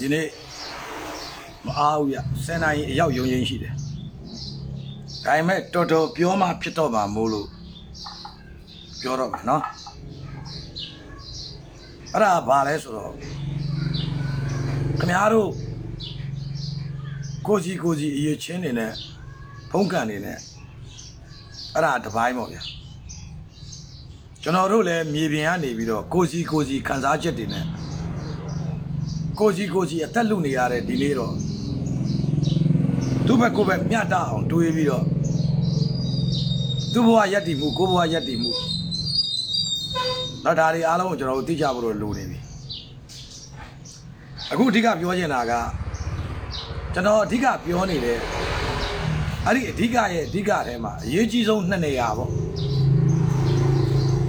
[0.00, 0.26] ဒီနေ့
[1.66, 3.74] မအားဘူးရ10နာရီအရောက်ရုံရင်းရှိတယ်
[5.24, 7.48] ဒါပေမဲ့တော်တော်ပြောမှဖြစ်တော့မှာမို့လို့
[9.00, 9.62] ပြောတော့မှာနော်
[12.12, 13.12] အဲ့ဒါဘာလဲဆိုတော့
[14.98, 15.50] ခင်ဗျားတို့
[17.46, 18.92] ကိုကြီးကိုကြီးအရေးချင်းနေနဲ့
[19.70, 20.38] ဖုံးကန်နေနဲ့
[21.74, 22.62] အဲ့ဒါတစ်ပိုင်းပေါ့ဗျာ
[24.42, 27.64] ကျွန်တော်တို့လည်းမြေပြင်ကနေပြီးတော့ကိုကြီးကိုကြီးခန်းစားချက်တွေနဲ့
[29.38, 31.34] ကိုကြီးကိုကြီးအသက်လူနေရတဲ့ဒီနေ့တော့
[33.26, 35.04] သူ့ဘက်ကိုယ်ဘက်မျှတအောင်တွေးပြီးတော့
[36.92, 38.50] သူ့ဘဝယက်တည်မှုကိုယ့်ဘဝယက်တည်မှု
[40.44, 42.38] တော့ဒါတွေအားလုံးကိုကျွန်တော်တို့သိကြဖို့လိုနေပြီ
[44.52, 45.52] အခုအဓိကပြောချင်တာက
[46.94, 48.18] ကျွန်တော်အဓိကပြောနေတဲ့
[49.46, 52.30] အဲ့ဒီအဓိကရဲ့အဓိကထဲမှာအရေးကြီးဆုံးနှစ်နေရာပေါ့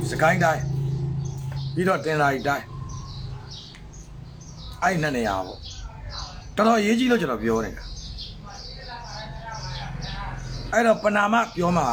[0.09, 0.63] စကိုင်းတိုင်း
[1.73, 2.65] ပြီးတော့တင်လာရီတိုင်း
[4.83, 5.59] အဲ့ဒီနှစ်နေရာပေါ့
[6.55, 7.83] တော်တော်အရေးကြီးလို့ကျွန်တော်ပြောနေတာ
[10.73, 11.85] အဲ့တော့ပနာမပြောမှာ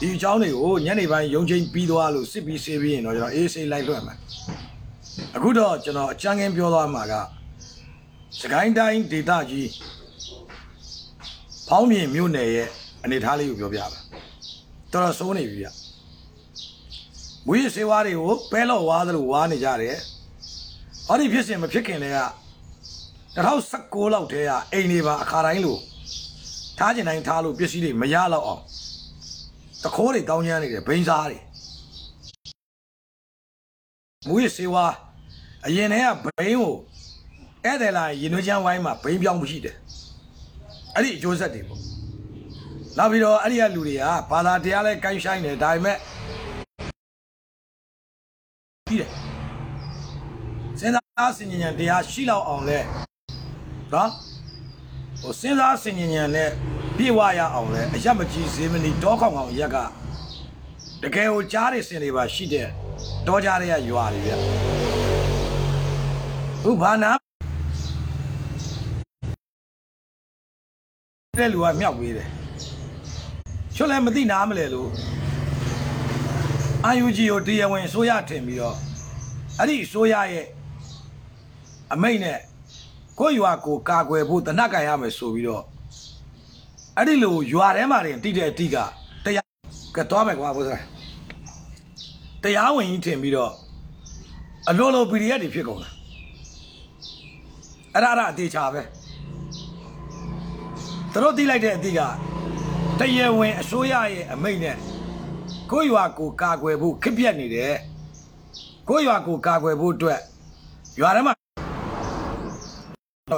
[0.00, 4.18] ဒီအကြောင်းတွေကိုညနေပိုင်းရုံချင်းပြီးသွားလို့စစ်ပြီးဆေးပြီးရင်တော့ကျွန်တော်အေးဆေးလိုက်လွှတ်မယ်
[5.36, 7.14] အခုတော့ကျွန်တော်အချမ်းကင်းပြောသွားမှာက
[8.40, 9.68] စကိုင်းတိုင်းဒေသကြီး
[11.68, 12.68] ဖောင်းမြင်မြို့နယ်ရဲ့
[13.04, 13.86] အနေထားလေးကိုပြောပြပါ
[14.92, 15.68] တော်တော်စိုးနေပြီဗျ
[17.46, 19.98] မွေးစေဝါတွေကိုပဲလော့ဝါသလိုဝါနေကြတယ်
[21.08, 22.20] ဟောဒီဖြစ်စဉ်မဖြစ်ခင်တည်းက
[23.36, 25.80] 2019လောက်တည်းကအိမ်တွေပါအခါတိုင်းလို့
[26.78, 28.62] ထားကျင်တိုင်းထားလို့ပစ္စည်းတွေမရတော့အောင်
[29.82, 31.38] တခိုးတွေတောင်းကျမ်းနေတယ်ဘိန်းစားတွေ
[34.28, 34.86] မွေးစေဝါ
[35.66, 36.72] အရင်တည်းကဘိန်းကို
[37.64, 39.76] ဧည့်သည်လာရင်နှွေးချမ်းဝိုင်းမှာဘိန်းပြောင်းမှုရှိတယ်
[40.94, 41.80] အဲ့ဒီအကျိုးဆက်တွေပေါ့
[42.98, 45.96] နောက်ပြီးတော့အဲ့ဒီကလူတွေကဘာသာတရားလဲကိုင်းဆိုင်တယ်ဒါပေမဲ့
[48.88, 49.23] ပြီးတယ်
[51.16, 52.78] စဉ်းစားဆင်ញဉဏ်တရားရှိလောက်အောင်လဲ
[53.92, 54.10] နော်
[55.20, 56.50] ဟိုစဉ်းစားဆင်ញဉဏ်နဲ့
[56.96, 59.76] ပြေဝရအောင်လဲအရက်မကြီးဈေးမနီတောခေါင်ကောင်ရက်က
[61.02, 62.66] တကယ်ကိုကြားရစင်တွေပါရှိတဲ့
[63.26, 64.32] တောကြားတွေကရွာတွေဗျ
[66.68, 67.10] ဥဘာနာ
[71.38, 72.28] တဲ့လူကမြောက်ပေးတယ်
[73.74, 74.90] ချွတ်လည်းမသိနားမလဲလို့
[76.84, 78.76] အာယူဂျီကိုတရားဝင်ဆိုရထင်ပြီးတော့
[79.58, 80.46] အဲ့ဒီဆိုရရဲ့
[81.92, 82.38] အမိတ်နဲ့
[83.18, 85.64] ကိုရွာကိုကာကွယ်ဖို့တနတ်ကန်ရမယ်ဆိုပြီးတော့
[86.96, 88.76] အဲ့ဒီလိုရွာထဲမှာတင်တိတဲ့အတိက
[89.24, 89.48] တရား
[89.96, 90.82] ကသွားမယ်ကွာဘုရား
[92.42, 93.52] တရားဝင်ကြီးထင်ပြီးတော့
[94.68, 95.90] အလိုလို PDF တွေဖြစ်ကုန်တာ
[97.94, 98.82] အဲ့ဒါအဲ့ဒါအသေးချာပဲ
[101.12, 102.00] သူတို့သိလိုက်တဲ့အတိက
[103.00, 104.76] တရားဝင်အစိုးရရဲ့အမိတ်နဲ့
[105.70, 107.74] ကိုရွာကိုကာကွယ်ဖို့ခက်ပြက်နေတယ်
[108.88, 110.20] ကိုရွာကိုကာကွယ်ဖို့အတွက်
[111.00, 111.33] ရွာထဲမှာတော့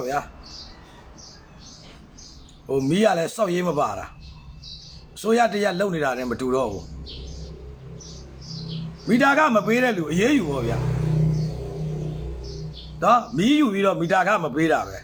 [0.09, 0.21] ဗျာ
[2.69, 4.07] ဟိုမီးရလဲစောက်ရေးမပါတာ
[5.17, 6.87] အစိုးရတရားလုံနေတာနဲ့မတူတော့ဘူး
[9.09, 10.79] မီတာကမပေးတဲ့လူအရေးယူပေါ့ဗျာ
[13.03, 14.97] တော့မီးယူပြီးတော့မီတာကမပေးတာပဲ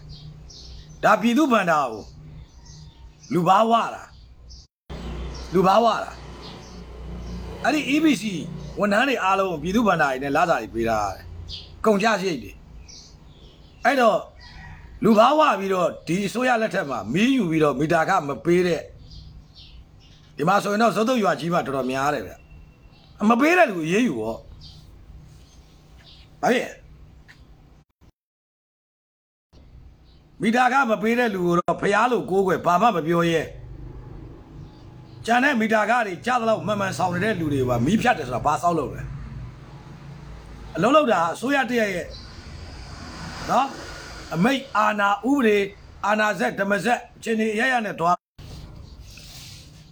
[1.04, 2.02] ဒါပြည်သူဗန္တာကို
[3.34, 4.02] လူဘာဝတာ
[5.54, 6.10] လူဘာဝတာ
[7.64, 8.24] အဲ့ဒီ EBC
[8.78, 11.24] ဝန်ထမ်းတွေအားလုံးပြည်သူဗန္တာတွေနဲ့လာစာတွေပေးတာတယ်
[11.84, 12.52] ကုန်ကြရှိတ်တွေ
[13.84, 14.18] အဲ့တော့
[15.04, 18.80] လူဘာဝပြီးတော့ဒီအစိုးရလက်ထက်မှာမီးယူပြီးတော့မီတာကမပေးတဲ့
[20.36, 22.32] ဒီမှာဆိုရင်တော့ဇုတ်တုတ်ရွာကြီးမှာတော်တော်များတယ်ဗျ
[23.22, 24.38] အမပေးတဲ့လူအေးယူပေါ့
[26.42, 26.72] ဘာဖြစ်
[30.42, 33.42] မီတာကမပေးတဲ့လူကိုတော့ဖျားလို့ကိုးကွယ်ဘာမှမပြောရဲ
[35.26, 39.02] ကျန်တဲ့မီတာကတွေကြားတော့မှန်မှန်ဆောင်နေတဲ့လူတွေပါမီးဖြတ်တယ်ဆိုတာဘာဆောက်လို့လဲ
[40.76, 42.06] အလုံးလုံးတာအစိုးရတရရဲ့
[43.50, 43.66] နော်
[44.34, 45.58] အမိတ်အာနာဥပဒေ
[46.06, 48.16] အာနာဇက်ဓမ္မဇက်ချင်းနေရရနဲ့တွား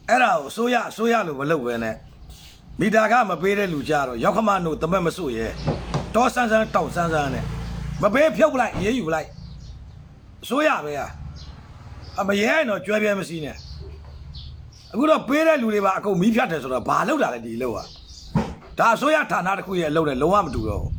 [0.08, 1.96] အဲ့ဒါကိုအစိုးရအစိုးရလို့မလုပ်ဘဲနဲ့
[2.80, 5.46] မီတာကမပေးတဲ့လူကြတော့ရောက်ခမနို့တမက်မစွရဲ
[6.14, 7.44] တောဆန်းဆန်းတောက်ဆန်းဆန်းနဲ့
[8.02, 9.28] မပေးဖြုတ်ပလိုက်ရေးယူပလိုက်
[10.42, 11.06] အစိုးရပဲဟာ
[12.20, 13.56] အမရဲရင်တော့ကြွယ်ပြဲမစည်းနဲ့
[14.92, 17.86] အခုတော့ပေးတဲ့လူတွေပါအကုန်မီးဖြတ်တယ်ဆိုတော့ဘာလုပ်တာလဲဒီလောက်อ่ะ
[18.78, 20.92] ဒါအစိုးရဌာနတစ်ခုရဲ့အလုပ်နဲ့လုံးဝမတူတော့ဘူး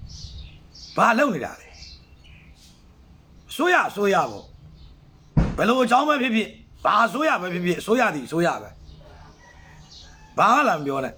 [0.98, 1.71] ဘာလုပ်နေတာလဲ
[3.62, 4.44] ဆိုရဆိုရပေါ့
[5.58, 6.50] ဘယ်လိုအကြောင်းပဲဖြစ်ဖြစ်
[6.86, 8.70] ဘာဆိုရပဲဖြစ်ဖြစ်ဆိုရသည်ဆိုရပဲ
[10.38, 11.14] ဘာမှလာမပြောနဲ့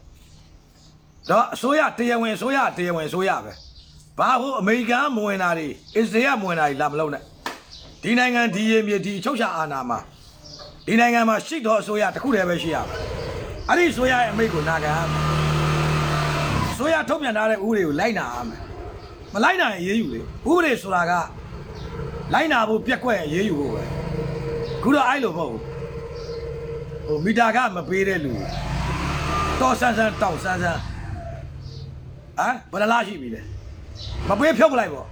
[1.29, 3.51] တော့အစိုးရတရားဝင်ဆိုရတရားဝင်ဆိုရပဲ
[4.19, 5.67] ဘာဟုတ်အမေရိကန်မဝင်တာတွေ
[5.97, 7.23] အစ္စရေးမဝင်တာတွေလာမလုပ်နဲ့
[8.03, 9.99] ဒီနိုင်ငံဒီရေမြေဒီချုပ်ချအာဏာမှာ
[10.87, 12.97] ဒီနိုင်ငံမှာရှိတော်အစိုးရတစ်ခုတည်းပဲရှိရမှာ
[13.69, 15.21] အဲ့ဒီဆိုရရဲ့အမိတ်ကိုနာခံရမယ်
[16.77, 18.61] ဆိုရထုတ်ပြန်ထားတဲ့ဥပဒေကိုလိုက်နာရမယ်
[19.33, 21.13] မလိုက်နိုင်ရင်ရေးယူလေဥပဒေဆိုတာက
[22.31, 23.83] လိုက်နာဖို့ပြက်ကွက်ရေးယူဖို့ပဲ
[24.83, 25.61] ခုတော့အဲ့လိုမဟုတ်ဘူး
[27.07, 28.31] ဟိုမီတာကမပေးတဲ့လူ
[29.59, 30.79] တော်ဆန်းဆန်းတောက်ဆန်းဆန်း
[32.37, 33.41] ဟမ်ဘယ်နှလားရှိပြီလဲ
[34.27, 35.07] မပေးဖြုတ်ပလိုက်ပေါ့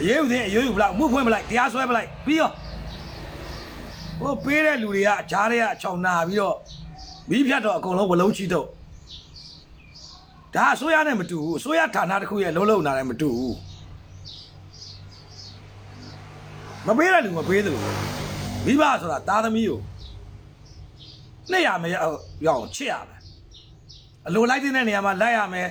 [0.00, 2.50] အရေးယူသေးအရေးယူပလိုက်မှုဖွင့်ပလိုက်တရားစွဲပလိုက်ပြီးရော
[4.20, 6.56] ဟိုပေးတဲ့လူတွေကဂျားတွေကအချောင်နာပြီးတော့
[7.30, 8.66] မီးဖြတ်တော့အကုန်လုံးဝလုံးချီတော့
[10.54, 13.54] ဒါအစိုးရနဲ့မတူဘူးအစိုးရဌာနတစ်ခုရဲ့လုံးလုံးနာနဲ့မတူဘူး
[16.86, 17.82] မပေးတဲ့လူမပေးသလို
[18.66, 19.80] မိဘဆိုတာသားသမီးကို
[21.50, 21.96] နှစ်ရမယ်ရ
[22.46, 23.20] အောင်ချစ်ရမယ်
[24.26, 25.68] အလိုလိုက်တဲ့နေရာမှာလိုက်ရမယ်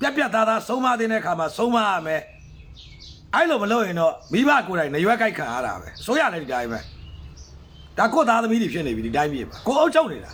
[0.00, 2.20] ပြက်ပြက်သားသားဆုံးမတဲ့အခါမှာဆုံးမရမယ်
[3.34, 6.78] အဲ့လိုမလုပ်ရင်တော့မိဘကိုယ်တိုင်နေရွက်ကြိုက်ခံရတာပဲဆိုရလည်းဒီတိုင်းပဲ
[7.98, 10.30] ဒါကိုသားသမီးတွေဖြစ်နေပြီဒီတိုင်းပြေပါကိုအုပ်ချုပ်နေတာ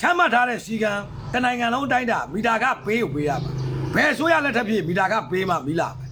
[0.00, 0.92] ချမ်းမှတ်ထားတဲ့စီကံ
[1.32, 3.52] တနိုင်ငံလုံးတိုင်းတာမီတာကပေးကိုပေးရမှာ
[3.94, 6.03] ဘယ်ဆိုရလက်ထက်ဖြစ်မီတာကပေးမှမီလာပဲ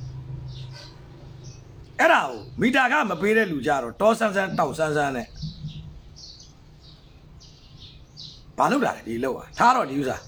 [2.01, 5.27] အဲ့ဒါကိုမီတာကမပေးတဲ့လူကြတော့တောဆန်းဆန်းတောက်ဆန်းဆန်းနဲ့
[8.59, 10.23] ဘာလုပ်တာလဲဒီလောက်อ่ะထားတော့ဒီဥစား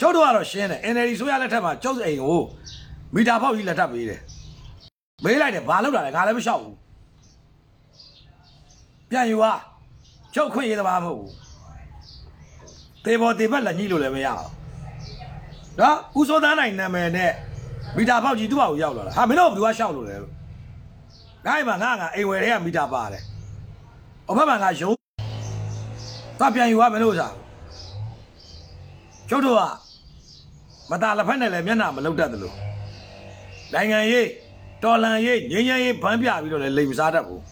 [0.00, 2.40] ကျုပ်တို့ကတော့ရှင်းတယ် NLD ဆိုရလက်ထက်မှာကျုပ်အိမ်ကို
[3.14, 4.20] မီတာဖောက်ကြီးလက်ထပ်ပေးတယ်
[5.24, 6.76] မေးလိုက်တယ်ဘာလုပ်တာလဲငါလည်းမလျှောက်ဘူး
[9.10, 9.52] ပြန်ယူပါ
[10.34, 11.32] ကျုပ်ခွင့်ရေးသမားမဟုတ်ဘူး
[13.04, 14.46] တေဘောတေဘက်လက်ကြီးလို့လည်းမရအောင်
[15.80, 17.32] နော်ဦးစိုးသားနိုင်နာမည်နဲ့
[17.96, 20.32] မီတာဖောက်ကြီးသူ့ဘာကိုရောက်လာတာဟာမင်းတို့ဘယ်သူကရှောက်လို့လဲလို့
[21.46, 23.22] ငါ့မှာငါငါအိမ်ဝယ်တွေကမီတာပါတယ်
[24.28, 24.96] အဖက်မှာငါရုံး
[26.38, 27.34] သွားပြန်ယူပါမင်းတို့စား
[29.28, 29.62] ကျုပ်တို့က
[30.90, 32.52] မตาလက်ဖက်နဲ့လည်းမျက်နှာမလုတ်တတ်သလို
[33.72, 34.28] နိုင်ငံရေး
[34.82, 37.42] တော်လန်ရေးငင်းငင်းရေးဗန်းပြပြီးတော့လည်းလိမ်မစားတတ်ဘူး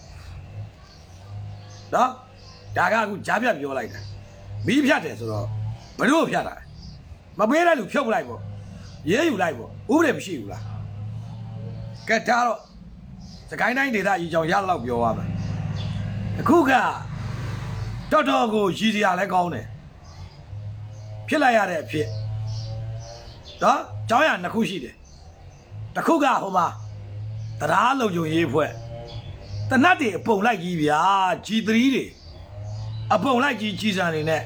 [1.93, 2.09] နော်
[2.77, 3.99] ဒါကအခုကြားပြပြောလိုက်တာ
[4.65, 5.45] မီးဖြတ်တယ်ဆိုတော့
[5.97, 6.63] ဘယ်လိုဖြတ်တာလဲ
[7.39, 8.41] မပေးတဲ့လူဖြုတ်လိုက်ပေါ့
[9.09, 10.63] ရေးယူလိုက်ပေါ့ဥပဒေမရှိဘူးလား
[12.07, 12.59] ကဲဒါတော့
[13.51, 15.29] စကိုင်းတိုင်းဒေသကြီးကြောင်ရလောက်ပြောရမယ်
[16.39, 16.71] အခုက
[18.11, 19.65] တော်တော်ကိုရည်စရာလဲကောင်းတယ်
[21.27, 22.07] ဖြစ်လိုက်ရတဲ့အဖြစ်
[23.61, 24.95] နော်ကျောင်းရနှစ်ခုရှိတယ်
[25.95, 26.67] တစ်ခုကဟိုမှာ
[27.59, 28.71] တရားလုံခြုံရေးဖွဲ့
[29.69, 31.01] တနတ်တွေအပုံလိုက်ကြီးဗျာ
[31.45, 32.05] G3 တွေ
[33.13, 34.43] အပုံလိုက်ကြီးကြီးစံနေနဲ့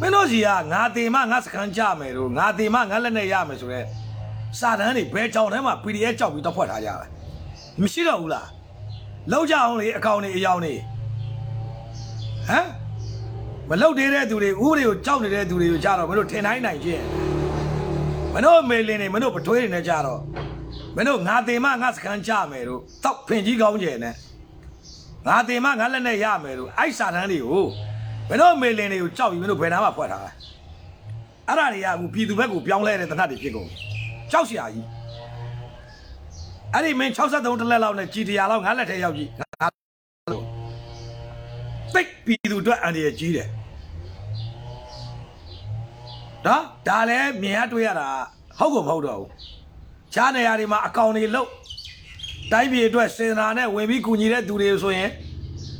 [0.00, 3.86] မင်းတို့စီကငါတင်မငါစကန်ကြမယ်တို့ငါတင်မငါလက်နဲ့ရမယ်ဆိုတော့
[4.58, 7.15] စာတန်းတွေဘဲကြောင်ထဲမှာ PDF ကြောက်ပြီးတော့ဖွက်ထားကြတယ်
[7.80, 8.48] မရှိတော့ဘူးလား
[9.32, 10.74] လောက်ကြအောင်လေအကောင်တွေအယောင်တွေ
[12.48, 12.66] ဟမ်
[13.68, 17.04] မလုတ်သေးတဲ့သူတွေဥပဒေကိုကြောက်နေတဲ့သူတွေကိုကြတော့မင်းတို့ထင်တိုင်းနိုင်ချင်း
[18.32, 20.20] မင်းတို့မေလင်းတွေမင်းတို့ပထွေးတွေနဲ့ကြတော့
[20.96, 24.14] မင်းတို့ငါတင်မငါစကန်ကြမယ်တို့တောက်ဖင်ကြီးကောင်းကျယ်နဲ့
[25.26, 27.64] ငါတင်မငါလက်နဲ့ရမယ်တို့အိုက်စာတန်းတွေကို
[28.28, 30.30] မင်းတို့မေလင်းတွေကိုကြောက်ပြီးမင်းတို့ဘယ်နာမှဖွက်ထားတာ
[31.48, 33.68] အဲ့ဒါတွေကအခုပြည်သူဘက်ကိုပြောင်းလဲတဲ့တနတ်တွေဖြစ်ကုန်
[34.32, 34.86] ကြောက်စရာကြီး
[36.74, 39.66] အဲ့ဒီမင်း63တလက်လောက်နဲ့ကြည်တရာလောက်ငါလက်ထဲရောက်ကြည့်ငါ
[41.94, 43.48] သိပ်ပြည်သူအတွက်အန္တရာယ်ကြီးတယ်
[46.46, 48.08] နော်ဒါလည်းမြင်ရတွေ့ရတာ
[48.58, 49.30] ဟုတ်ကောမဟုတ်တော့ဘူး
[50.14, 51.50] ခြားနေရာတွေမှာအကောင်တွေလုတ်
[52.52, 55.10] တိုင်းပြည်အတွက်စေတနာနဲ့ဝင်ပြီးကူညီတဲ့သူတွေဆိုရင်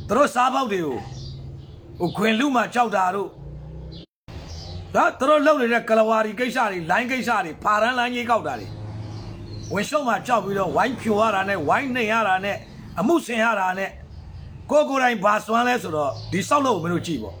[0.07, 0.97] သူတို့စားပေါက်တွေကို
[1.99, 3.29] ဟိုခွင်လူမှကြောက်တာတို့
[4.95, 8.67] နော်သူတို့လုတ်နေတဲ့ကလဝါရီကိစ္စတွေလိုင်းကိစ္စတွေဖာရန်လိုင်းကြီးကောက်တာတွေ
[9.73, 12.57] ဝင်ရှုံမှကြောက်ပြီးတော့ဝိုင်းဖြိုရတာနဲ့ဝိုင်းနှိမ်ရတာနဲ့
[12.99, 13.89] အမှုဆင်ရတာနဲ့
[14.71, 17.35] ကိုကိုယ်တိုင်ဘာစွမ်းလဲဆိုတော့ဒီဆောက်လို့မင်းတို့ကြည့်ပေါ့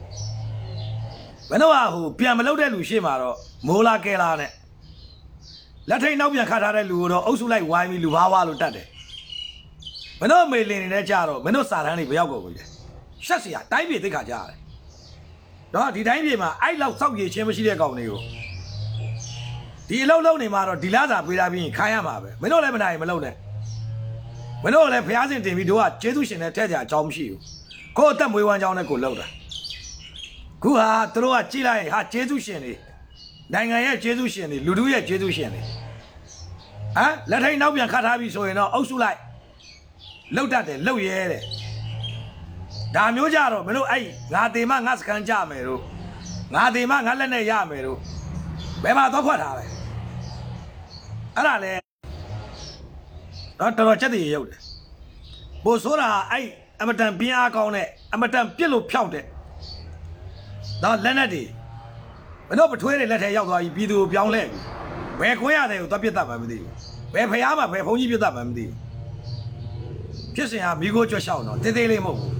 [1.49, 4.51] ဘယ်တော့ဟိုပြန်မလုပ်တဲ့လူရှေ့မှာတော့မိုးလာကဲလာနဲ့
[5.89, 8.87] လက်ထိတ်နောက်ပြန်ခတ်ထားတဲ့လူကိုတော့အုပ်စုလိုက်ဝိုင်းပြီးလူဘာဝလို့တတ်တယ်
[10.19, 12.63] မင်းတို့မေလင်နေနဲ့ကြတော့မင်းတို့စာတန်းတွေမရောက်ကုန်ဘူးလေ
[13.25, 14.57] ရှက်စရာတိုင်းပြည်သိခါကြရတယ်
[15.73, 18.19] တော့ဒီတိုင်းပြည်မှာအဲ့လောက်စောက်ရည်ချင်းမရှိတဲ့ကောင်တွေကို
[19.89, 23.35] ဒီအလုံးလုံးနေမှာတော့ဒီလားစာပေးတာပြီးရင်ခိုင်းရမှာပဲမင်းတို့လည်းမနိုင်မလုပ်နဲ့
[24.63, 27.39] မင်းတို့လည်းဖျားစင်တင်ပြီးတို့ကကျေးဇူးရှင်နဲ့ထဲကြအကြောင်းမရှိဘူး
[27.97, 29.27] ကိုယ့်အသက်မွေးဝမ်းကြောင်းနဲ့ကိုလှုပ်တာ
[30.63, 32.73] ခုဟာသူတို့ကကြိလိုက်ဟာကျေးဇူးရှင်တွေ
[33.53, 35.65] နိုင်ငံရဲ့ကျေးဇူးရှင်တွေလူတို့ရဲ့ကျေးဇူးရှင်တွေဟ
[37.05, 39.17] မ်လက်ထိတ်နောက်ပြန်ခတ်ထားပြီဆိုရင်တော့အုပ်စုလိုက်
[40.35, 41.43] လှုပ်တတ်တယ်လှုပ်ရဲတယ်
[42.95, 44.03] ဒါမျိုးကြတော့မင်းတို့အဲ့
[44.33, 45.81] ငါတေမငါစကန်ကြမယ်တို့
[46.53, 47.97] ငါတေမငါလက်နဲ့ရမယ်တို့
[48.83, 49.76] ဘယ်မှာတော့ခွက်ထားလဲ
[51.37, 51.73] အဲ့ဒါလေ
[53.59, 54.61] တော့တော်တော်ချက်တည်းရုပ်တယ်
[55.65, 56.45] ဘို့ဆိုတာအဲ့
[56.81, 59.23] အမတန်ပြင်းအားကောင်းတဲ့အမတန်ပြစ်လို့ဖြောက်တဲ့
[60.83, 61.43] တော့လက်နဲ့တွေ
[62.47, 64.59] မင်းတို့ပထွေးတွေလက်ထဲရောက်သွားပြီပြည်သူကိုပြောင်းလဲပြီ
[65.19, 66.71] ဘယ်ခွင့်ရတယ်ကိုသွားပြစ်တတ်မှမသိဘူး
[67.13, 68.75] ဘယ်ဖျားမှဘယ်ဘုန်းကြီးပြစ်တတ်မှမသိဘူး
[70.35, 72.33] ဖြစ်စဉ်ဟာမိโกကြွက်လျှောက်တော့တေးသေးလေးမဟုတ်ဘူး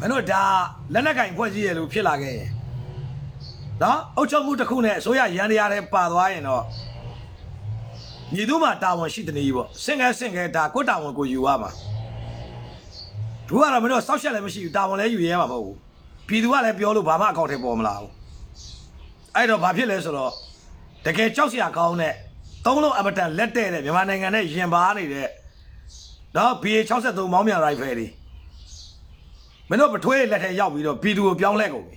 [0.00, 0.42] မင်းတို့ဒါ
[0.92, 2.50] လက်နက်ကင်ဖွဲ့စည်းရလို့ဖြစ်လာခဲ့ရင်
[3.82, 6.62] နော်အုတ်ချုပ်မှုတစ်ခုနဲ့အစိုးရရန်တရားတွေပါသွားရင်တော့
[8.34, 11.70] ညီတို့မှာတာဝန်ရှိတဲ့နေကြီးပေါ့စင်ကဲစင်ကဲဒါကိုယ့်တာဝန်ကိုယူရမှာ
[13.46, 15.76] သူကတော့မင်းတို့စောက်ရှက်လည်းမရှိဘူးတာဝန်လည်းယူရဲမှာမဟုတ်ဘူး
[16.28, 18.10] ပြည်သူကလည်းပြောလို့ဘာမှအကောင့်ထဲပေါ်မလာဘူး
[19.34, 20.32] အဲ့တော့ဘာဖြစ်လဲဆိုတော့
[21.04, 22.14] တကယ်ကြောက်စရာကောင်းတဲ့
[22.64, 25.28] သုံးလုံးအမတန်လက်တဲ့တဲ့မြန်မာနိုင်ငံနဲ့ရင်ပါနေတဲ့
[26.36, 28.06] နော် BA63 မောင်းမြန်ရိုင်ဖယ်တွေ
[29.68, 31.96] မင်းတို့ပထွေးလက်ထဲရောက်ပြီးတော့ပြည်သူကိုပြောင်းလဲကုန်ပြီ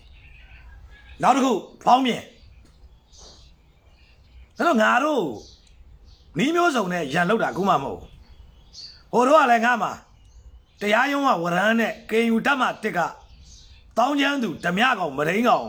[1.23, 1.51] နောက်တစ်ခု
[1.83, 2.23] ဖောင်းမြင်
[4.57, 5.23] အဲ့တော့ငါတို့
[6.37, 8.09] နီးမျိုးစုံနဲ့ရန်လောက်တာအခုမှမဟုတ်ဘူး
[9.13, 9.91] ဟိုတော့ကလည်းငါမှာ
[10.81, 12.99] တရားရုံးကဝရမ်းနဲ့ကေယူတက်မှတစ်က
[13.97, 15.67] တောင်းချမ်းသူဓမြကောင်မရင်းကောင်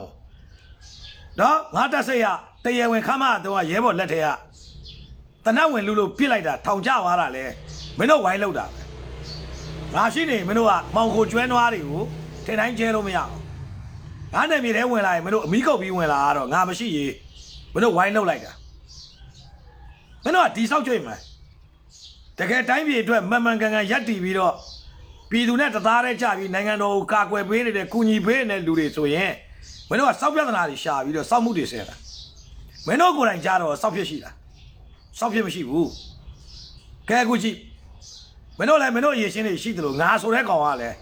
[1.40, 2.26] နော်ငါတက်စိတ်ရ
[2.64, 4.26] တရေဝင်ခမတော့ရဲဘော်လက်ထဲက
[5.44, 7.44] တနတ်ဝင်လူလို့ပြစ်လိုက်တာထောင်ကျသွားတာလေ
[7.98, 8.80] မင်းတို့ဝိုင်းလောက်တာပဲ
[9.94, 12.02] ငါရှိနေမင်းတို့ကမောင်ကိုကျွဲနွားတွေကို
[12.44, 13.32] ထင်တိုင်းကျဲလို့မရအောင်
[14.34, 17.06] ငါနဲ့မြေထဲဝင်လာရင်မင်းတို့အမီးကုတ်ပြီးဝင်လာတော့ငါမရှိရေ
[17.72, 18.52] မင်းတို့ဝိုင်းလောက်လိုက်တာ
[20.24, 21.14] မင်းတို့ကဒီဆောက်ကြွေမှာ
[22.38, 24.54] တကယ်တိုင်းပြည်အတွက်မှန်မှန်ကန်ကန်ရပ်တည်ပြီးတော့
[25.30, 29.32] ပြည်သူနဲ့တသားတည်းကြပြီးနိုင်ငံတော်ကိုကာကွယ်ပေးနေတဲ့ကုညီပေးနေတဲ့လူတွေဆိုရင်
[29.88, 31.94] မင်းတို့ကစောက်ပြဿနာတွေရှာပြီးတော့စောက်မှုတွေဆဲတာ
[32.86, 34.30] မင်းတို့ကိုယ်တိုင်ကြားတော့စောက်ဖြစ်ရှိတာ
[35.18, 35.88] စောက်ဖြစ်မရှိဘူး
[37.08, 37.56] ကဲအခုကြည့်
[38.58, 40.96] မင်းတို့လည်းမင်းတို့ရေရှင်းတွေရှိတယ်လို့ငါဆိုတဲ့ကောင်ကလည်း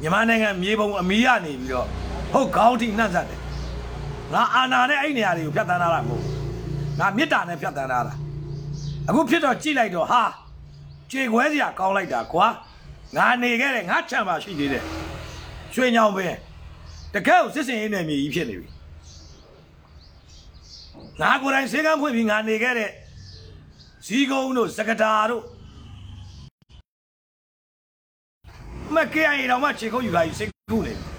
[0.00, 1.86] မြန်မာနိုင်ငံမြေပုံအမီးရနေပြီးတော့
[2.32, 3.40] ဟုတ်ခေါင်းထိနှံ့ဆက်တယ်
[4.32, 6.34] ငါအာနာနဲ့အဲ့နေရာတွေကိုဖျက်ဆီးထားတာမဟုတ်ဘူး
[6.98, 8.14] ငါမေတ္တာနဲ့ဖျက်ဆီးထားတာ
[9.08, 10.22] အခုဖြစ်တော့ကြိလိုက်တော့ဟာ
[11.10, 12.46] ကြေခွဲစရာကောင်းလိုက်တာကွာ
[13.16, 14.84] ငါနေခဲ့တယ်ငါချမ်းပါရှိသေးတယ်
[15.74, 16.34] ရွှေညောင်ပင်
[17.14, 18.68] တကယ်ကိုစစ်စင်ရေးနယ်မြေကြီးဖြစ်နေပြီ
[21.20, 22.90] ငါကိုယ်တိုင်စေကန်းဖွင့်ပြီးငါနေခဲ့တဲ့
[24.06, 25.42] ဇီးကုန်းတို့စကတာတို့
[28.94, 31.13] မကဲရင်တော့မှခြေကုပ်ယူလာယူစိတ်ကူးနေပြီ